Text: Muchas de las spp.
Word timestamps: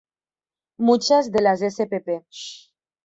Muchas 0.79 1.31
de 1.31 1.43
las 1.43 1.61
spp. 1.61 2.25